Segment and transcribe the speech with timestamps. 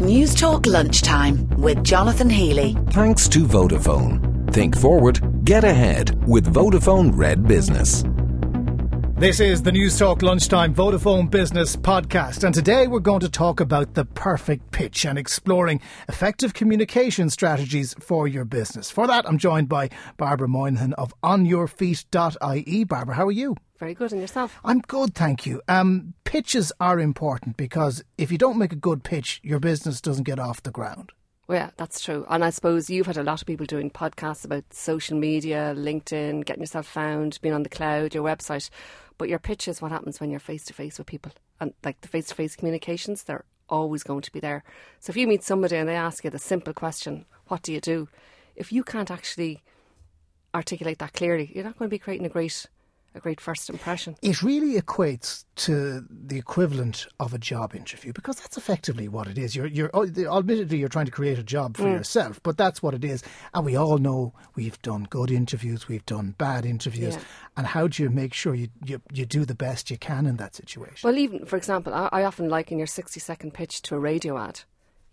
[0.00, 2.76] Newstalk Lunchtime with Jonathan Healy.
[2.90, 4.52] Thanks to Vodafone.
[4.52, 8.02] Think forward, get ahead with Vodafone Red Business.
[9.16, 13.94] This is the Newstalk Lunchtime Vodafone Business Podcast, and today we're going to talk about
[13.94, 18.90] the perfect pitch and exploring effective communication strategies for your business.
[18.90, 22.84] For that, I'm joined by Barbara Moynihan of OnYourFeet.ie.
[22.84, 23.54] Barbara, how are you?
[23.84, 24.58] Very good, and yourself?
[24.64, 25.60] I'm good, thank you.
[25.68, 30.24] Um, pitches are important because if you don't make a good pitch, your business doesn't
[30.24, 31.12] get off the ground.
[31.48, 32.24] Well, yeah, that's true.
[32.30, 36.46] And I suppose you've had a lot of people doing podcasts about social media, LinkedIn,
[36.46, 38.70] getting yourself found, being on the cloud, your website.
[39.18, 41.32] But your pitch is what happens when you're face to face with people.
[41.60, 44.64] And like the face to face communications, they're always going to be there.
[45.00, 47.82] So if you meet somebody and they ask you the simple question, what do you
[47.82, 48.08] do?
[48.56, 49.62] If you can't actually
[50.54, 52.66] articulate that clearly, you're not going to be creating a great
[53.14, 54.16] a great first impression.
[54.22, 59.38] It really equates to the equivalent of a job interview because that's effectively what it
[59.38, 59.54] is.
[59.54, 61.92] You're, you're oh, admittedly you're trying to create a job for mm.
[61.92, 63.22] yourself, but that's what it is.
[63.52, 67.22] And we all know we've done good interviews, we've done bad interviews, yeah.
[67.56, 70.36] and how do you make sure you, you you do the best you can in
[70.36, 71.08] that situation?
[71.08, 74.38] Well, even for example, I, I often liken your sixty second pitch to a radio
[74.38, 74.60] ad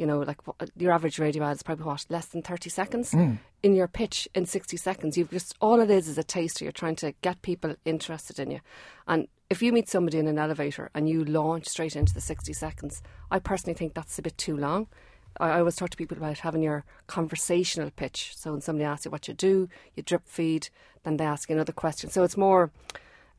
[0.00, 0.38] you know, like
[0.76, 3.12] your average radio ad is probably what less than thirty seconds.
[3.12, 3.38] Mm.
[3.62, 6.64] In your pitch, in sixty seconds, you've just all it is is a taster.
[6.64, 8.60] You're trying to get people interested in you,
[9.06, 12.54] and if you meet somebody in an elevator and you launch straight into the sixty
[12.54, 14.86] seconds, I personally think that's a bit too long.
[15.38, 18.32] I, I always talk to people about having your conversational pitch.
[18.34, 20.70] So when somebody asks you what you do, you drip feed,
[21.02, 22.08] then they ask you another question.
[22.08, 22.70] So it's more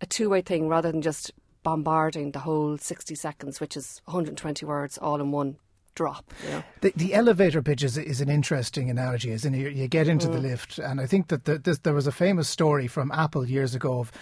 [0.00, 1.32] a two way thing rather than just
[1.62, 5.58] bombarding the whole 60 seconds, which is 120 words all in one
[5.96, 6.32] drop.
[6.44, 6.64] You know?
[6.82, 9.58] the, the elevator pitch is, is an interesting analogy, isn't it?
[9.58, 10.34] You, you get into mm.
[10.34, 13.48] the lift, and I think that the, this, there was a famous story from Apple
[13.48, 14.12] years ago of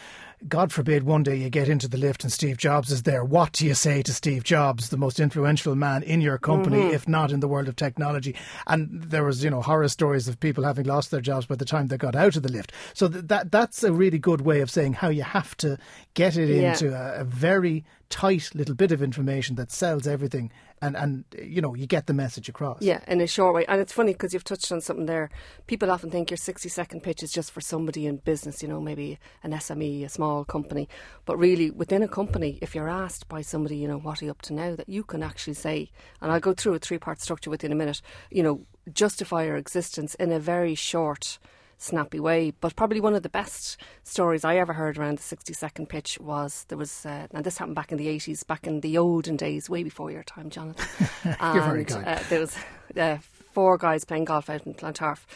[0.47, 3.25] God forbid one day you get into the lift and Steve Jobs is there.
[3.25, 6.95] What do you say to Steve Jobs, the most influential man in your company, mm-hmm.
[6.95, 8.37] if not in the world of technology?
[8.67, 11.65] And there was, you know, horror stories of people having lost their jobs by the
[11.65, 12.73] time they got out of the lift.
[12.93, 15.79] So th- that that's a really good way of saying how you have to
[16.15, 16.73] get it yeah.
[16.73, 21.61] into a, a very tight little bit of information that sells everything and and you
[21.61, 24.33] know you get the message across yeah in a short way and it's funny because
[24.33, 25.31] you've touched on something there
[25.67, 28.81] people often think your 60 second pitch is just for somebody in business you know
[28.81, 30.89] maybe an SME a small company
[31.27, 34.31] but really within a company if you're asked by somebody you know what are you
[34.31, 35.91] up to now that you can actually say
[36.21, 38.01] and I'll go through a three part structure within a minute
[38.31, 41.39] you know justify your existence in a very short
[41.79, 42.53] snappy way.
[42.61, 46.19] But probably one of the best stories I ever heard around the 60 second pitch
[46.21, 49.37] was there was, uh, and this happened back in the 80s, back in the olden
[49.37, 51.09] days, way before your time, Jonathan.
[51.25, 52.07] You're and, very kind.
[52.07, 52.57] Uh, there was
[52.97, 53.19] uh,
[53.53, 55.27] four guys playing golf out in Clontarf.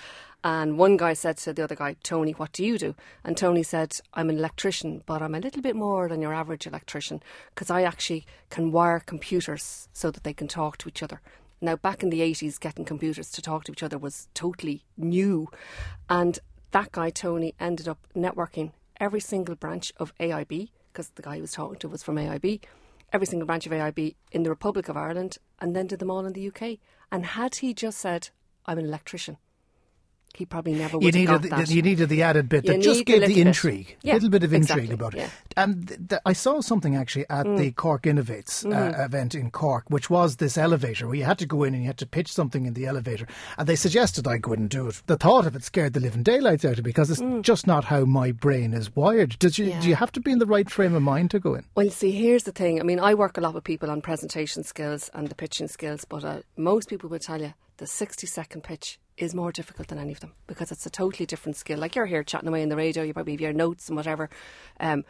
[0.44, 2.94] And one guy said to the other guy, Tony, what do you do?
[3.24, 6.66] And Tony said, I'm an electrician, but I'm a little bit more than your average
[6.66, 7.20] electrician
[7.54, 11.20] because I actually can wire computers so that they can talk to each other.
[11.60, 15.48] Now, back in the 80s, getting computers to talk to each other was totally new.
[16.08, 16.38] And
[16.70, 21.40] that guy, Tony, ended up networking every single branch of AIB, because the guy he
[21.40, 22.62] was talking to was from AIB,
[23.12, 26.26] every single branch of AIB in the Republic of Ireland, and then did them all
[26.26, 26.78] in the UK.
[27.10, 28.30] And had he just said,
[28.66, 29.38] I'm an electrician,
[30.34, 31.70] he probably never would you needed, the, that.
[31.70, 34.44] You needed the added bit you that just gave the intrigue, a yeah, little bit
[34.44, 35.24] of exactly, intrigue about yeah.
[35.24, 35.30] it.
[35.56, 37.58] And th- th- I saw something actually at mm.
[37.58, 39.00] the Cork Innovates uh, mm-hmm.
[39.00, 41.88] event in Cork, which was this elevator where you had to go in and you
[41.88, 44.86] had to pitch something in the elevator, and they suggested I go in and do
[44.88, 45.02] it.
[45.06, 47.42] The thought of it scared the living daylights out of me because it's mm.
[47.42, 49.38] just not how my brain is wired.
[49.38, 49.80] Does you, yeah.
[49.80, 51.64] Do you have to be in the right frame of mind to go in?
[51.74, 52.80] Well, see, here's the thing.
[52.80, 56.04] I mean, I work a lot with people on presentation skills and the pitching skills,
[56.04, 59.98] but uh, most people will tell you the 60 second pitch is more difficult than
[59.98, 61.78] any of them because it's a totally different skill.
[61.78, 64.30] Like you're here chatting away in the radio, you probably have your notes and whatever.
[64.78, 65.04] Um,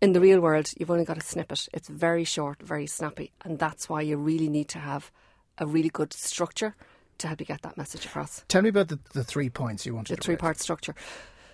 [0.00, 1.68] in the real world, you've only got a snippet.
[1.72, 5.10] It's very short, very snappy, and that's why you really need to have
[5.58, 6.76] a really good structure
[7.18, 8.44] to help you get that message across.
[8.48, 10.18] Tell me about the, the three points you wanted.
[10.18, 10.94] The three part structure.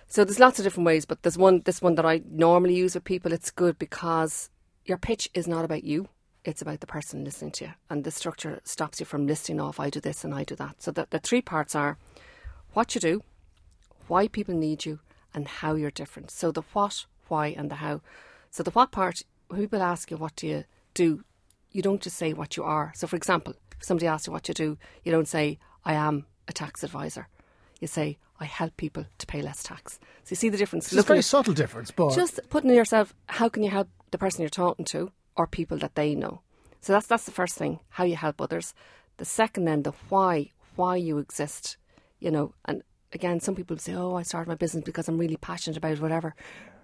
[0.07, 2.93] So there's lots of different ways, but there's one this one that I normally use
[2.93, 3.33] with people.
[3.33, 4.51] It's good because
[4.85, 6.07] your pitch is not about you
[6.47, 7.71] it's about the person listening to you.
[7.89, 10.81] And the structure stops you from listing off, I do this and I do that.
[10.81, 11.97] So the, the three parts are
[12.73, 13.23] what you do,
[14.07, 14.99] why people need you,
[15.33, 16.31] and how you're different.
[16.31, 18.01] So the what, why, and the how.
[18.51, 21.23] So the what part, when people ask you, what do you do?
[21.71, 22.93] You don't just say what you are.
[22.95, 26.25] So, for example, if somebody asks you what you do, you don't say, I am
[26.47, 27.27] a tax advisor.
[27.81, 29.99] You say, I help people to pay less tax.
[30.23, 30.91] So you see the difference.
[30.91, 34.41] It's a very subtle difference, but just putting yourself, how can you help the person
[34.41, 35.11] you're talking to?
[35.35, 36.41] or people that they know.
[36.85, 38.75] So that's that's the first thing, how you help others.
[39.17, 41.77] The second then the why, why you exist,
[42.19, 45.37] you know, and again some people say, Oh, I started my business because I'm really
[45.37, 46.35] passionate about whatever.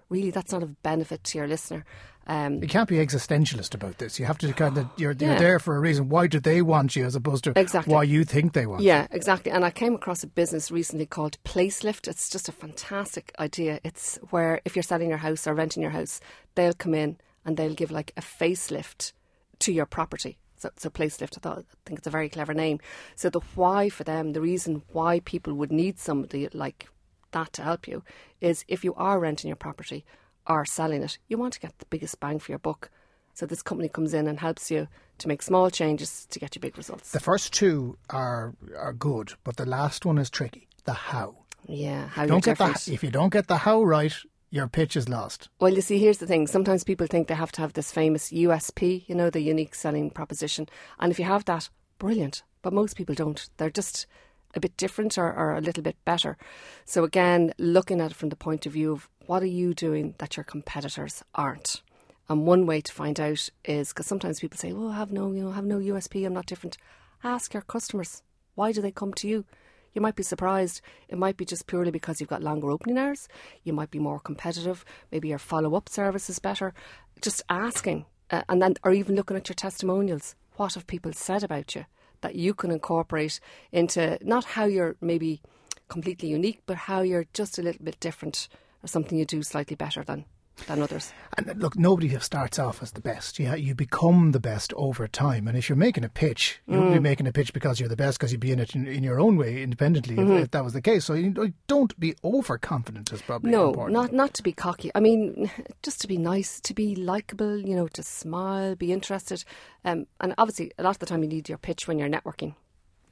[0.08, 1.84] Really that's not of benefit to your listener.
[2.26, 4.18] Um, You can't be existentialist about this.
[4.18, 6.08] You have to kind of you're, you're there for a reason.
[6.08, 7.94] Why do they want you, as opposed to Exactly.
[7.94, 8.82] why you think they want?
[8.82, 8.88] you?
[8.88, 9.52] Yeah, exactly.
[9.52, 12.08] And I came across a business recently called Placelift.
[12.08, 13.78] It's just a fantastic idea.
[13.84, 16.18] It's where if you're selling your house or renting your house,
[16.56, 19.12] they'll come in and they'll give like a facelift
[19.62, 20.38] to your property.
[20.56, 22.78] So, so Placelift, I thought, I think it's a very clever name.
[23.16, 26.88] So the why for them, the reason why people would need somebody like
[27.32, 28.04] that to help you
[28.40, 30.04] is if you are renting your property
[30.46, 32.90] or selling it, you want to get the biggest bang for your buck.
[33.34, 34.88] So this company comes in and helps you
[35.18, 37.12] to make small changes to get you big results.
[37.12, 40.68] The first two are are good, but the last one is tricky.
[40.84, 41.36] The how.
[41.66, 44.14] Yeah, how Don't you're get the if you don't get the how right,
[44.52, 45.48] your pitch is lost.
[45.58, 46.46] Well, you see, here's the thing.
[46.46, 50.10] Sometimes people think they have to have this famous USP, you know, the unique selling
[50.10, 50.68] proposition.
[51.00, 52.42] And if you have that, brilliant.
[52.60, 53.48] But most people don't.
[53.56, 54.06] They're just
[54.54, 56.36] a bit different or, or a little bit better.
[56.84, 60.16] So, again, looking at it from the point of view of what are you doing
[60.18, 61.80] that your competitors aren't?
[62.28, 65.32] And one way to find out is because sometimes people say, "Well, I have no,
[65.32, 66.26] you know, I have no USP.
[66.26, 66.76] I'm not different."
[67.24, 68.22] Ask your customers
[68.54, 69.46] why do they come to you.
[69.92, 70.80] You might be surprised.
[71.08, 73.28] It might be just purely because you've got longer opening hours.
[73.64, 74.84] You might be more competitive.
[75.10, 76.74] Maybe your follow-up service is better.
[77.20, 80.34] Just asking, uh, and then, or even looking at your testimonials.
[80.56, 81.86] What have people said about you
[82.20, 83.40] that you can incorporate
[83.72, 85.42] into not how you're maybe
[85.88, 88.48] completely unique, but how you're just a little bit different
[88.82, 90.24] or something you do slightly better than
[90.66, 91.12] than others.
[91.36, 93.38] And look, nobody starts off as the best.
[93.38, 95.48] You you become the best over time.
[95.48, 97.02] And if you're making a pitch, you wouldn't be Mm.
[97.02, 99.18] making a pitch because you're the best, because you'd be in it in, in your
[99.18, 100.32] own way, independently, Mm-hmm.
[100.36, 101.04] if, if that was the case.
[101.06, 103.12] So you don't be overconfident.
[103.12, 103.94] Is probably No, important.
[103.94, 104.90] not not to be cocky.
[104.94, 105.50] I mean,
[105.82, 107.58] just to be nice, to be likable.
[107.58, 109.44] You know, to smile, be interested,
[109.84, 112.54] um, and obviously, a lot of the time you need your pitch when you're networking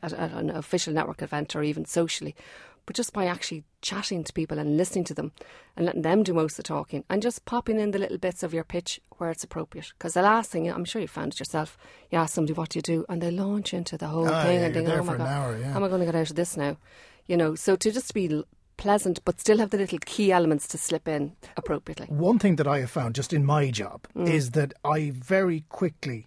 [0.03, 2.35] at, at an official network event or even socially.
[2.91, 5.31] But just by actually chatting to people and listening to them
[5.77, 8.43] and letting them do most of the talking and just popping in the little bits
[8.43, 9.93] of your pitch where it's appropriate.
[9.97, 11.79] Because the last thing, I'm sure you found it yourself,
[12.11, 14.59] you ask somebody what do you do and they launch into the whole Ah, thing
[14.59, 15.71] yeah, and think, oh my God, hour, yeah.
[15.71, 16.79] how am I going to get out of this now?
[17.29, 18.43] You know, so to just be
[18.77, 22.07] pleasant but still have the little key elements to slip in appropriately.
[22.09, 24.29] One thing that I have found just in my job Mm.
[24.29, 26.27] is that I very quickly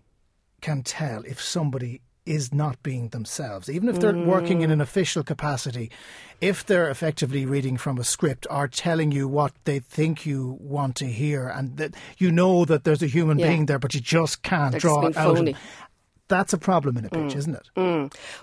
[0.62, 4.84] can tell if somebody is not being themselves, even if they're working in an Mm.
[4.84, 5.92] official capacity,
[6.40, 10.96] if they're effectively reading from a script or telling you what they think you want
[10.98, 13.48] to hear, and that you know that there's a human Yeah.
[13.50, 15.36] being there, but you just can't They're draw it out.
[15.36, 15.56] phony.
[16.30, 17.70] That's a problem in a pitch, isn't it?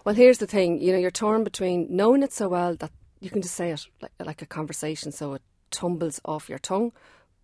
[0.05, 2.91] Well, here's the thing you know, you're torn between knowing it so well that
[3.21, 6.93] you can just say it like, like a conversation so it tumbles off your tongue,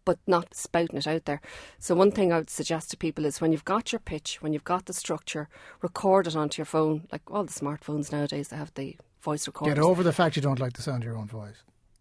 [0.06, 1.42] but not spouting it out there.
[1.78, 4.54] So, one thing I would suggest to people is when you've got your pitch, when
[4.54, 5.50] you've got the structure,
[5.82, 7.06] record it onto your phone.
[7.12, 9.74] Like all the smartphones nowadays, they have the voice recorders.
[9.74, 11.56] Get over the fact you don't like the sound of your own voice.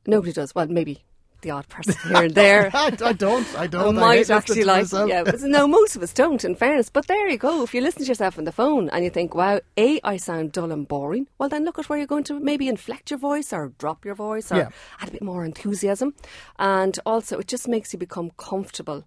[0.07, 0.55] Nobody does.
[0.55, 1.03] Well, maybe
[1.45, 2.71] the odd person here and there.
[2.73, 3.47] I, I don't.
[3.55, 3.97] I I don't.
[3.97, 5.23] I might listening actually like, yeah.
[5.23, 6.43] But no, most of us don't.
[6.43, 7.63] In fairness, but there you go.
[7.63, 10.51] If you listen to yourself on the phone and you think, "Wow, a I sound
[10.51, 13.53] dull and boring," well, then look at where you're going to maybe inflect your voice
[13.53, 14.69] or drop your voice or Yeah.
[14.99, 16.13] add a bit more enthusiasm,
[16.59, 19.03] and also it just makes you become comfortable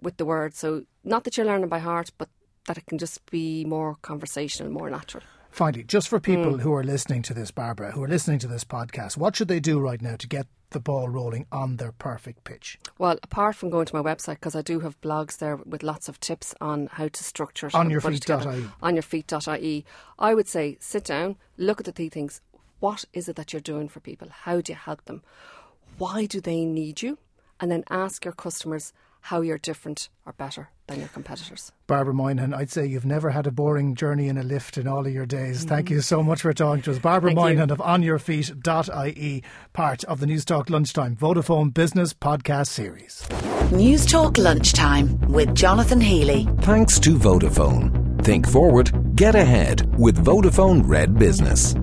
[0.00, 0.54] with the word.
[0.54, 2.28] So not that you're learning by heart, but
[2.66, 5.24] that it can just be more conversational, more natural.
[5.52, 6.22] Finally, just for Mm.
[6.24, 9.48] people who are listening to this, Barbara, who are listening to this podcast, what should
[9.48, 12.78] they do right now to get the ball rolling on their perfect pitch?
[12.96, 16.08] Well, apart from going to my website, because I do have blogs there with lots
[16.08, 18.70] of tips on how to structure On your put it feet dot ie.
[18.82, 19.84] On your feet.ie.
[20.18, 22.40] I would say sit down, look at the three things.
[22.80, 24.28] What is it that you're doing for people?
[24.30, 25.22] How do you help them?
[25.98, 27.18] Why do they need you?
[27.60, 31.72] And then ask your customers how you're different or better than your competitors.
[31.86, 35.06] Barbara Moynihan, I'd say you've never had a boring journey in a lift in all
[35.06, 35.64] of your days.
[35.64, 35.68] Mm.
[35.68, 36.98] Thank you so much for talking to us.
[36.98, 37.42] Barbara Thank you.
[37.42, 43.26] Moynihan of onyourfeet.ie, part of the Newstalk Lunchtime Vodafone Business Podcast Series.
[43.70, 46.48] Newstalk Lunchtime with Jonathan Healy.
[46.60, 48.22] Thanks to Vodafone.
[48.24, 51.74] Think forward, get ahead with Vodafone Red Business.